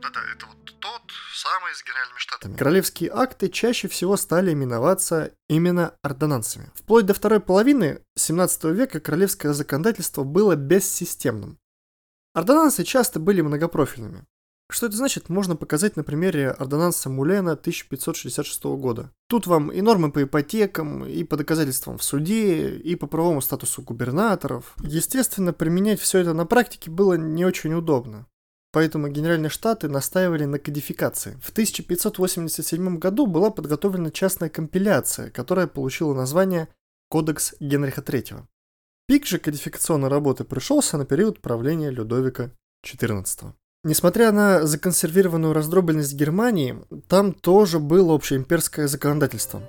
Да-да, 0.00 0.20
это 0.34 0.46
вот 0.46 0.56
тот 0.80 1.02
самый 1.34 1.74
с 1.74 1.82
генеральными 1.84 2.18
штатами. 2.18 2.56
королевские 2.56 3.10
акты 3.12 3.48
чаще 3.48 3.88
всего 3.88 4.16
стали 4.16 4.52
именоваться 4.52 5.32
именно 5.48 5.94
ордонансами. 6.02 6.70
Вплоть 6.74 7.06
до 7.06 7.14
второй 7.14 7.40
половины 7.40 8.00
17 8.16 8.64
века 8.64 9.00
королевское 9.00 9.52
законодательство 9.52 10.24
было 10.24 10.56
бессистемным. 10.56 11.58
Ордонансы 12.34 12.84
часто 12.84 13.20
были 13.20 13.42
многопрофильными. 13.42 14.24
Что 14.72 14.86
это 14.86 14.96
значит, 14.96 15.28
можно 15.28 15.54
показать 15.54 15.96
на 15.96 16.02
примере 16.02 16.50
ордонанса 16.50 17.10
Мулена 17.10 17.52
1566 17.52 18.64
года. 18.64 19.10
Тут 19.28 19.46
вам 19.46 19.70
и 19.70 19.82
нормы 19.82 20.10
по 20.10 20.22
ипотекам, 20.22 21.04
и 21.04 21.24
по 21.24 21.36
доказательствам 21.36 21.98
в 21.98 22.02
суде, 22.02 22.76
и 22.76 22.96
по 22.96 23.06
правовому 23.06 23.42
статусу 23.42 23.82
губернаторов. 23.82 24.74
Естественно, 24.82 25.52
применять 25.52 26.00
все 26.00 26.20
это 26.20 26.32
на 26.32 26.46
практике 26.46 26.90
было 26.90 27.14
не 27.14 27.44
очень 27.44 27.74
удобно. 27.74 28.26
Поэтому 28.72 29.08
Генеральные 29.08 29.50
Штаты 29.50 29.88
настаивали 29.88 30.46
на 30.46 30.58
кодификации. 30.58 31.38
В 31.42 31.50
1587 31.50 32.98
году 32.98 33.26
была 33.26 33.50
подготовлена 33.50 34.10
частная 34.10 34.48
компиляция, 34.48 35.30
которая 35.30 35.66
получила 35.66 36.14
название 36.14 36.68
«Кодекс 37.10 37.54
Генриха 37.60 38.00
III». 38.00 38.44
Пик 39.06 39.26
же 39.26 39.38
кодификационной 39.38 40.08
работы 40.08 40.44
пришелся 40.44 40.96
на 40.96 41.04
период 41.04 41.42
правления 41.42 41.90
Людовика 41.90 42.50
XIV. 42.82 43.52
Несмотря 43.84 44.30
на 44.30 44.64
законсервированную 44.64 45.52
раздробленность 45.52 46.14
Германии, 46.14 46.76
там 47.08 47.32
тоже 47.32 47.80
было 47.80 48.14
общеимперское 48.14 48.86
законодательство. 48.86 49.60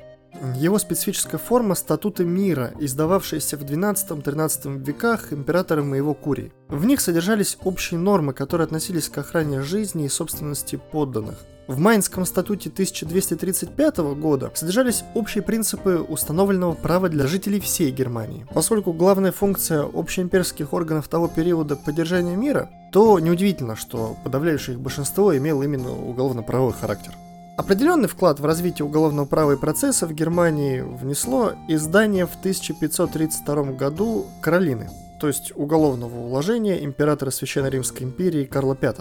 Его 0.55 0.77
специфическая 0.77 1.39
форма– 1.39 1.73
статуты 1.75 2.23
мира, 2.23 2.73
издававшиеся 2.79 3.57
в 3.57 3.63
XII-XIII 3.63 4.83
веках 4.83 5.33
императором 5.33 5.95
и 5.95 5.97
его 5.97 6.13
курией. 6.13 6.51
В 6.67 6.85
них 6.85 7.01
содержались 7.01 7.57
общие 7.63 7.99
нормы, 7.99 8.33
которые 8.33 8.65
относились 8.65 9.09
к 9.09 9.17
охране 9.17 9.63
жизни 9.63 10.05
и 10.05 10.09
собственности 10.09 10.79
подданных. 10.91 11.39
В 11.67 11.79
Майнском 11.79 12.25
статуте 12.25 12.69
1235 12.69 13.97
года 14.19 14.51
содержались 14.53 15.05
общие 15.13 15.41
принципы 15.41 16.05
установленного 16.07 16.73
права 16.73 17.07
для 17.07 17.25
жителей 17.25 17.61
всей 17.61 17.89
Германии. 17.91 18.45
Поскольку 18.53 18.91
главная 18.91 19.31
функция 19.31 19.83
общеимперских 19.83 20.73
органов 20.73 21.07
того 21.07 21.29
периода– 21.29 21.75
поддержание 21.85 22.35
мира, 22.35 22.69
то 22.91 23.17
неудивительно, 23.17 23.77
что 23.77 24.17
подавляющее 24.25 24.75
их 24.75 24.81
большинство 24.81 25.35
имело 25.37 25.63
именно 25.63 25.91
уголовно-правовой 25.91 26.73
характер. 26.73 27.13
Определенный 27.55 28.09
вклад 28.09 28.41
в 28.41 28.45
развитие 28.45 28.85
уголовного 28.85 29.25
права 29.25 29.53
и 29.53 29.57
процесса 29.57 30.05
в 30.05 30.13
Германии 30.13 30.81
внесло 30.81 31.53
издание 31.69 32.25
в 32.25 32.35
1532 32.35 33.63
году 33.73 34.25
Каролины, 34.41 34.89
то 35.21 35.27
есть 35.27 35.53
уголовного 35.55 36.17
уложения 36.17 36.83
императора 36.83 37.29
Священной 37.29 37.69
Римской 37.69 38.05
империи 38.05 38.43
Карла 38.43 38.77
V. 38.79 38.95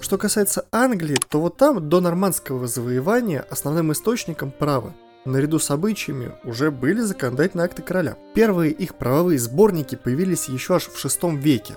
Что 0.00 0.16
касается 0.16 0.64
Англии, 0.70 1.18
то 1.28 1.40
вот 1.40 1.56
там 1.56 1.88
до 1.88 2.00
нормандского 2.00 2.66
завоевания 2.66 3.44
основным 3.50 3.92
источником 3.92 4.50
права 4.50 4.94
наряду 5.24 5.58
с 5.58 5.70
обычаями 5.70 6.32
уже 6.44 6.70
были 6.70 7.00
законодательные 7.00 7.66
акты 7.66 7.82
короля. 7.82 8.16
Первые 8.34 8.72
их 8.72 8.94
правовые 8.94 9.38
сборники 9.38 9.94
появились 9.96 10.48
еще 10.48 10.76
аж 10.76 10.84
в 10.84 11.04
VI 11.04 11.36
веке. 11.36 11.76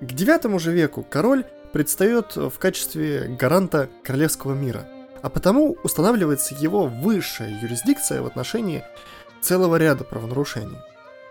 К 0.00 0.04
IX 0.04 0.58
же 0.58 0.72
веку 0.72 1.06
король 1.08 1.44
предстает 1.72 2.36
в 2.36 2.52
качестве 2.58 3.36
гаранта 3.38 3.88
королевского 4.02 4.54
мира, 4.54 4.86
а 5.22 5.30
потому 5.30 5.76
устанавливается 5.84 6.54
его 6.54 6.86
высшая 6.86 7.60
юрисдикция 7.60 8.22
в 8.22 8.26
отношении 8.26 8.84
целого 9.40 9.76
ряда 9.76 10.04
правонарушений. 10.04 10.78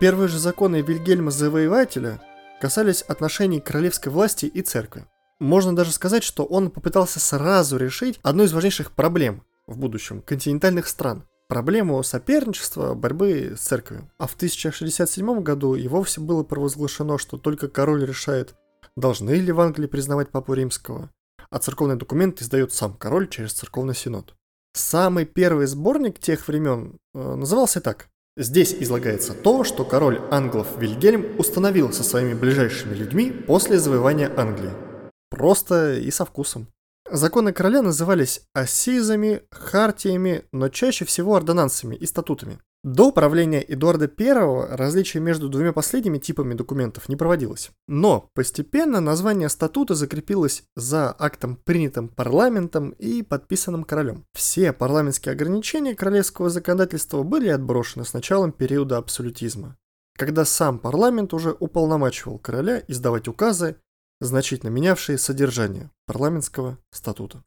Первые 0.00 0.28
же 0.28 0.38
законы 0.38 0.80
Вильгельма 0.80 1.30
Завоевателя 1.30 2.20
касались 2.60 3.02
отношений 3.02 3.60
королевской 3.60 4.10
власти 4.10 4.46
и 4.46 4.62
церкви. 4.62 5.04
Можно 5.40 5.74
даже 5.74 5.90
сказать, 5.90 6.22
что 6.22 6.44
он 6.44 6.70
попытался 6.70 7.18
сразу 7.18 7.78
решить 7.78 8.20
одну 8.22 8.44
из 8.44 8.52
важнейших 8.52 8.92
проблем 8.92 9.42
в 9.66 9.78
будущем 9.78 10.20
континентальных 10.20 10.86
стран– 10.86 11.24
проблему 11.48 12.02
соперничества, 12.02 12.92
борьбы 12.94 13.54
с 13.56 13.60
церковью. 13.60 14.10
А 14.18 14.26
в 14.26 14.34
1067 14.34 15.40
году 15.40 15.74
и 15.76 15.88
вовсе 15.88 16.20
было 16.20 16.44
провозглашено, 16.44 17.16
что 17.16 17.38
только 17.38 17.68
король 17.68 18.04
решает, 18.04 18.54
должны 18.96 19.30
ли 19.30 19.50
в 19.50 19.60
Англии 19.60 19.86
признавать 19.86 20.28
Папу 20.28 20.52
Римского, 20.52 21.10
а 21.50 21.58
церковный 21.58 21.96
документ 21.96 22.42
издает 22.42 22.74
сам 22.74 22.92
король 22.92 23.26
через 23.26 23.54
церковный 23.54 23.94
синод. 23.94 24.34
Самый 24.74 25.24
первый 25.24 25.66
сборник 25.66 26.18
тех 26.18 26.46
времен 26.48 26.98
э, 27.14 27.34
назывался 27.34 27.80
так. 27.80 28.08
Здесь 28.36 28.74
излагается 28.78 29.32
то, 29.32 29.64
что 29.64 29.84
король 29.84 30.20
англов 30.30 30.68
Вильгельм 30.78 31.38
установил 31.38 31.92
со 31.92 32.04
своими 32.04 32.34
ближайшими 32.34 32.94
людьми 32.94 33.30
после 33.30 33.78
завоевания 33.78 34.30
Англии– 34.36 34.70
Просто 35.30 35.94
и 35.94 36.10
со 36.10 36.24
вкусом. 36.24 36.68
Законы 37.10 37.52
короля 37.52 37.82
назывались 37.82 38.42
ассизами, 38.52 39.42
хартиями, 39.50 40.44
но 40.52 40.68
чаще 40.68 41.04
всего 41.04 41.34
ордонансами 41.34 41.96
и 41.96 42.06
статутами. 42.06 42.60
До 42.82 43.12
правления 43.12 43.62
Эдуарда 43.62 44.10
I 44.18 44.74
различия 44.74 45.20
между 45.20 45.50
двумя 45.50 45.74
последними 45.74 46.16
типами 46.18 46.54
документов 46.54 47.10
не 47.10 47.16
проводилось. 47.16 47.72
Но 47.88 48.30
постепенно 48.34 49.00
название 49.00 49.50
статута 49.50 49.94
закрепилось 49.94 50.62
за 50.76 51.14
актом, 51.18 51.56
принятым 51.56 52.08
парламентом 52.08 52.90
и 52.90 53.22
подписанным 53.22 53.84
королем. 53.84 54.24
Все 54.32 54.72
парламентские 54.72 55.32
ограничения 55.32 55.94
королевского 55.94 56.48
законодательства 56.48 57.22
были 57.22 57.48
отброшены 57.48 58.06
с 58.06 58.14
началом 58.14 58.50
периода 58.50 58.96
абсолютизма, 58.96 59.76
когда 60.16 60.46
сам 60.46 60.78
парламент 60.78 61.34
уже 61.34 61.50
уполномачивал 61.50 62.38
короля 62.38 62.82
издавать 62.88 63.28
указы 63.28 63.76
значительно 64.20 64.70
менявшие 64.70 65.18
содержание 65.18 65.90
парламентского 66.06 66.78
статута. 66.90 67.42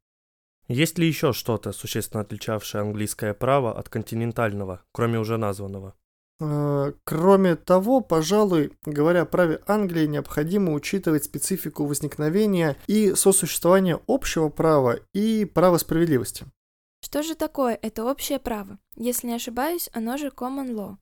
Есть 0.67 0.97
ли 0.97 1.07
еще 1.07 1.33
что-то, 1.33 1.71
существенно 1.71 2.21
отличавшее 2.21 2.81
английское 2.81 3.33
право 3.33 3.77
от 3.77 3.89
континентального, 3.89 4.81
кроме 4.91 5.19
уже 5.19 5.37
названного? 5.37 5.93
Э, 6.39 6.93
кроме 7.03 7.55
того, 7.55 8.01
пожалуй, 8.01 8.71
говоря 8.85 9.21
о 9.21 9.25
праве 9.25 9.61
Англии, 9.67 10.07
необходимо 10.07 10.73
учитывать 10.73 11.25
специфику 11.25 11.85
возникновения 11.85 12.77
и 12.87 13.13
сосуществования 13.13 13.99
общего 14.07 14.49
права 14.49 14.99
и 15.13 15.45
права 15.45 15.77
справедливости. 15.77 16.45
Что 17.01 17.21
же 17.21 17.35
такое 17.35 17.77
это 17.81 18.05
общее 18.05 18.39
право? 18.39 18.79
Если 18.95 19.27
не 19.27 19.35
ошибаюсь, 19.35 19.89
оно 19.93 20.17
же 20.17 20.27
common 20.27 20.71
law. 20.73 20.95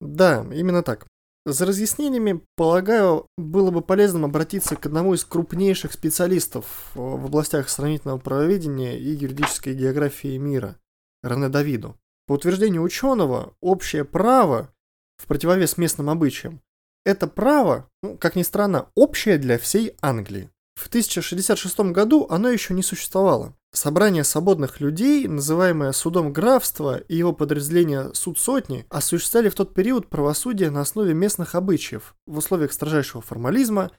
Да, 0.00 0.44
именно 0.52 0.82
так. 0.82 1.06
За 1.46 1.66
разъяснениями, 1.66 2.40
полагаю, 2.56 3.26
было 3.36 3.70
бы 3.70 3.82
полезным 3.82 4.24
обратиться 4.24 4.76
к 4.76 4.86
одному 4.86 5.12
из 5.12 5.24
крупнейших 5.24 5.92
специалистов 5.92 6.90
в 6.94 7.26
областях 7.26 7.68
сравнительного 7.68 8.18
правоведения 8.18 8.98
и 8.98 9.10
юридической 9.10 9.74
географии 9.74 10.38
мира, 10.38 10.76
Рене 11.22 11.50
Давиду. 11.50 11.98
По 12.26 12.32
утверждению 12.32 12.82
ученого, 12.82 13.54
общее 13.60 14.06
право, 14.06 14.72
в 15.18 15.26
противовес 15.26 15.76
местным 15.76 16.08
обычаям, 16.08 16.62
это 17.04 17.26
право, 17.26 17.90
ну, 18.02 18.16
как 18.16 18.36
ни 18.36 18.42
странно, 18.42 18.88
общее 18.94 19.36
для 19.36 19.58
всей 19.58 19.94
Англии. 20.00 20.50
В 20.74 20.88
1066 20.88 21.92
году 21.92 22.26
оно 22.28 22.48
еще 22.48 22.74
не 22.74 22.82
существовало. 22.82 23.54
Собрание 23.72 24.22
свободных 24.22 24.80
людей, 24.80 25.26
называемое 25.26 25.92
судом 25.92 26.32
графства 26.32 26.98
и 26.98 27.16
его 27.16 27.32
подразделение 27.32 28.14
суд 28.14 28.38
сотни, 28.38 28.86
осуществляли 28.88 29.48
в 29.48 29.54
тот 29.54 29.74
период 29.74 30.08
правосудие 30.08 30.70
на 30.70 30.80
основе 30.80 31.14
местных 31.14 31.54
обычаев 31.54 32.14
в 32.26 32.38
условиях 32.38 32.72
строжайшего 32.72 33.22
формализма 33.22 33.90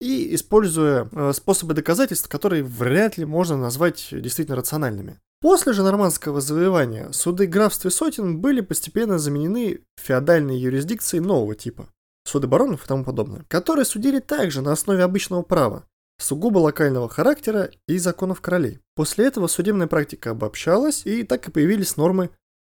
и 0.00 0.34
используя 0.34 1.08
э, 1.12 1.32
способы 1.32 1.74
доказательств, 1.74 2.28
которые 2.28 2.62
вряд 2.62 3.16
ли 3.18 3.24
можно 3.24 3.56
назвать 3.56 4.08
действительно 4.10 4.56
рациональными. 4.56 5.18
После 5.40 5.72
же 5.72 5.82
нормандского 5.82 6.40
завоевания 6.40 7.10
суды 7.12 7.46
графств 7.46 7.86
и 7.86 7.90
сотен 7.90 8.38
были 8.38 8.60
постепенно 8.60 9.18
заменены 9.18 9.80
феодальной 10.00 10.58
юрисдикцией 10.58 11.22
нового 11.22 11.54
типа, 11.54 11.88
суды 12.24 12.46
баронов 12.46 12.84
и 12.84 12.88
тому 12.88 13.04
подобное, 13.04 13.44
которые 13.48 13.84
судили 13.84 14.18
также 14.18 14.60
на 14.60 14.72
основе 14.72 15.02
обычного 15.02 15.42
права, 15.42 15.84
сугубо 16.22 16.58
локального 16.58 17.08
характера 17.08 17.70
и 17.86 17.98
законов 17.98 18.40
королей. 18.40 18.78
После 18.94 19.26
этого 19.26 19.46
судебная 19.46 19.86
практика 19.86 20.30
обобщалась, 20.30 21.06
и 21.06 21.22
так 21.22 21.48
и 21.48 21.50
появились 21.50 21.96
нормы 21.96 22.30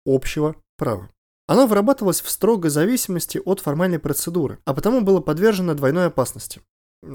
общего 0.06 0.56
права. 0.76 1.08
Оно 1.46 1.66
вырабатывалось 1.66 2.20
в 2.20 2.30
строгой 2.30 2.70
зависимости 2.70 3.40
от 3.42 3.60
формальной 3.60 3.98
процедуры, 3.98 4.58
а 4.64 4.74
потому 4.74 5.00
было 5.00 5.20
подвержено 5.20 5.74
двойной 5.74 6.06
опасности. 6.06 6.60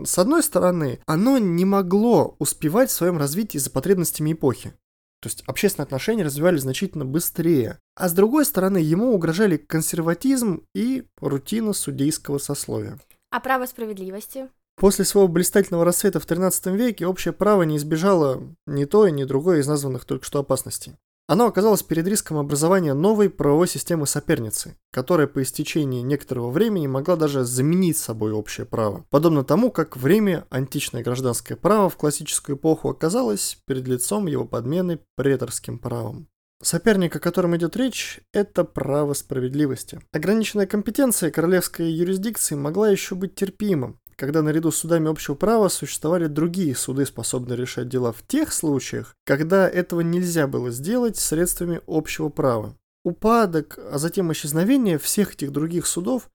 С 0.06 0.17
одной 0.17 0.43
стороны, 0.43 1.00
оно 1.06 1.38
не 1.38 1.65
могло 1.65 2.36
успевать 2.39 2.89
в 2.89 2.93
своем 2.93 3.17
развитии 3.17 3.58
за 3.58 3.69
потребностями 3.69 4.34
эпохи. 4.34 4.74
То 5.22 5.28
есть 5.28 5.43
общественные 5.46 5.86
отношения 5.86 6.24
развивались 6.24 6.63
значительно 6.63 7.06
быстрее. 7.06 7.80
А 7.96 8.10
с 8.10 8.13
другой 8.13 8.46
стороны, 8.46 8.78
ему 8.78 9.13
угрожали 9.13 9.58
консерватизм 9.58 10.65
и 10.74 11.06
рутина 11.22 11.74
судейского 11.74 12.39
сословия. 12.39 13.00
А 13.30 13.39
право 13.39 13.65
справедливости? 13.65 14.50
После 14.75 15.05
своего 15.05 15.27
блистательного 15.27 15.86
расцвета 15.86 16.19
в 16.19 16.27
XIII 16.27 16.75
веке 16.75 17.05
общее 17.05 17.33
право 17.33 17.63
не 17.63 17.77
избежало 17.77 18.43
ни 18.65 18.86
той, 18.86 19.12
ни 19.12 19.23
другой 19.23 19.59
из 19.59 19.67
названных 19.67 20.05
только 20.05 20.25
что 20.25 20.39
опасностей. 20.39 20.95
Оно 21.25 21.45
оказалось 21.45 21.83
перед 21.83 22.05
риском 22.05 22.38
образования 22.38 22.93
новой 22.93 23.29
правовой 23.29 23.67
системы 23.69 24.05
соперницы, 24.05 24.75
которая 24.91 25.25
по 25.25 25.41
истечении 25.41 26.01
некоторого 26.01 26.51
времени 26.51 26.88
могла 26.88 27.15
даже 27.15 27.45
заменить 27.45 27.97
собой 27.97 28.33
общее 28.33 28.65
право, 28.65 29.05
подобно 29.09 29.45
тому, 29.45 29.71
как 29.71 29.95
время 29.95 30.45
античное 30.49 31.01
гражданское 31.01 31.55
право 31.55 31.89
в 31.89 31.95
классическую 31.95 32.57
эпоху 32.57 32.89
оказалось 32.89 33.57
перед 33.65 33.88
лицом 33.88 34.27
его 34.27 34.43
подмены 34.43 34.99
преторским 35.15 35.79
правом. 35.79 36.27
Соперник, 36.62 37.13
о 37.15 37.19
котором 37.19 37.55
идет 37.57 37.75
речь, 37.75 38.21
это 38.31 38.63
право 38.63 39.13
справедливости. 39.13 39.99
Ограниченная 40.13 40.65
компетенция 40.65 41.29
королевской 41.29 41.91
юрисдикции 41.91 42.55
могла 42.55 42.89
еще 42.89 43.15
быть 43.15 43.36
терпимым, 43.36 43.99
когда 44.15 44.41
наряду 44.41 44.71
с 44.71 44.78
судами 44.78 45.10
общего 45.10 45.36
права 45.36 45.67
существовали 45.69 46.28
другие 46.28 46.76
суды, 46.76 47.06
способные 47.06 47.58
решать 47.58 47.89
дела 47.89 48.12
в 48.12 48.21
тех 48.28 48.54
случаях, 48.54 49.15
когда 49.26 49.67
этого 49.67 50.02
нельзя 50.02 50.47
было 50.47 50.71
сделать 50.71 51.17
средствами 51.17 51.82
общего 51.88 52.30
права. 52.30 52.78
Упадок, 53.04 53.78
а 53.91 53.97
затем 53.97 54.32
исчезновение 54.32 54.97
всех 54.97 55.34
этих 55.34 55.52
других 55.52 55.88
судов 55.88 56.30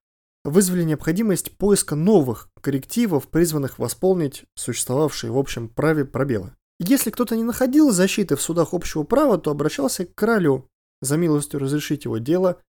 вызвали 0.45 0.83
необходимость 0.83 1.57
поиска 1.57 1.95
новых 1.95 2.51
коррективов, 2.61 3.29
призванных 3.29 3.79
восполнить 3.79 4.45
существовавшие 4.55 5.31
в 5.33 5.39
общем 5.39 5.69
праве 5.69 6.05
пробелы. 6.05 6.53
Если 6.81 7.11
кто-то 7.11 7.37
не 7.37 7.43
находил 7.43 7.91
защиты 7.91 8.37
в 8.37 8.43
судах 8.43 8.73
общего 8.73 9.03
права, 9.03 9.39
то 9.39 9.51
обращался 9.51 10.05
к 10.07 10.15
королю 10.15 10.69
за 11.01 11.17
милостью 11.17 11.61
разрешить 11.61 12.05
его 12.05 12.19
дело 12.19 12.61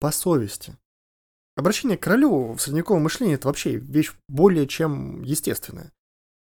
по 0.00 0.10
совести. 0.10 0.76
Обращение 1.56 1.96
к 1.96 2.02
королю 2.02 2.54
в 2.54 2.60
средневековом 2.60 3.02
мышлении– 3.02 3.34
это 3.36 3.48
вообще 3.48 3.76
вещь 3.76 4.12
более 4.28 4.66
чем 4.66 5.22
естественная. 5.22 5.92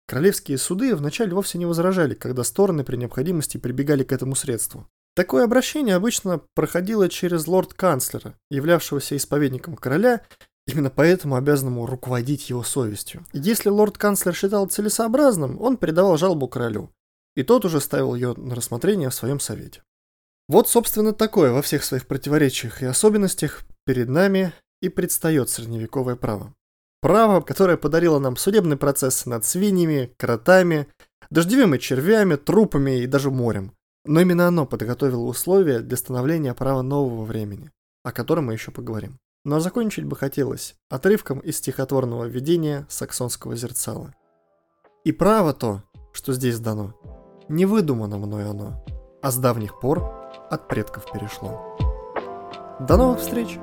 Королевские 0.07 0.57
суды 0.57 0.95
вначале 0.95 1.33
вовсе 1.33 1.57
не 1.57 1.65
возражали, 1.65 2.13
когда 2.13 2.43
стороны 2.43 2.83
при 2.83 2.95
необходимости 2.95 3.57
прибегали 3.57 4.03
к 4.03 4.11
этому 4.11 4.35
средству. 4.35 4.87
Такое 5.15 5.45
обращение 5.45 5.95
обычно 5.95 6.41
проходило 6.55 7.07
через 7.07 7.47
лорд-канцлера, 7.47 8.35
являвшегося 8.51 9.15
исповедником 9.15 9.75
короля, 9.75 10.21
именно 10.67 10.89
поэтому 10.89 11.35
обязанному 11.35 11.85
руководить 11.85 12.49
его 12.49 12.63
совестью. 12.63 13.25
Если 13.31 13.69
лорд-канцлер 13.69 14.35
считал 14.35 14.67
целесообразным, 14.67 15.61
он 15.61 15.77
передавал 15.77 16.17
жалобу 16.17 16.47
королю, 16.47 16.91
и 17.35 17.43
тот 17.43 17.65
уже 17.65 17.79
ставил 17.79 18.13
ее 18.13 18.33
на 18.35 18.55
рассмотрение 18.55 19.09
в 19.09 19.15
своем 19.15 19.39
совете. 19.39 19.83
Вот, 20.47 20.69
собственно, 20.69 21.13
такое 21.13 21.51
во 21.51 21.61
всех 21.61 21.83
своих 21.83 22.07
противоречиях 22.07 22.83
и 22.83 22.85
особенностях 22.85 23.63
перед 23.85 24.09
нами 24.09 24.53
и 24.81 24.89
предстает 24.89 25.49
средневековое 25.49 26.15
право. 26.15 26.53
Право, 27.01 27.41
которое 27.41 27.77
подарило 27.77 28.19
нам 28.19 28.35
судебный 28.35 28.77
процесс 28.77 29.25
над 29.25 29.45
свиньями, 29.45 30.13
кротами, 30.17 30.87
дождевыми 31.29 31.77
червями, 31.77 32.35
трупами 32.35 33.01
и 33.01 33.07
даже 33.07 33.31
морем. 33.31 33.73
Но 34.05 34.21
именно 34.21 34.47
оно 34.47 34.65
подготовило 34.65 35.25
условия 35.25 35.79
для 35.79 35.97
становления 35.97 36.53
права 36.53 36.81
нового 36.81 37.23
времени, 37.23 37.71
о 38.03 38.11
котором 38.11 38.45
мы 38.45 38.53
еще 38.53 38.71
поговорим. 38.71 39.19
Но 39.43 39.59
закончить 39.59 40.05
бы 40.05 40.15
хотелось 40.15 40.75
отрывком 40.89 41.39
из 41.39 41.57
стихотворного 41.57 42.25
видения 42.25 42.85
саксонского 42.89 43.55
зерцала. 43.55 44.13
И 45.03 45.11
право 45.11 45.53
то, 45.53 45.83
что 46.13 46.33
здесь 46.33 46.59
дано, 46.59 46.95
не 47.47 47.65
выдумано 47.65 48.17
мной 48.17 48.49
оно, 48.49 48.83
а 49.21 49.31
с 49.31 49.37
давних 49.37 49.79
пор 49.79 49.99
от 50.49 50.67
предков 50.67 51.05
перешло. 51.11 51.77
До 52.79 52.97
новых 52.97 53.19
встреч! 53.19 53.59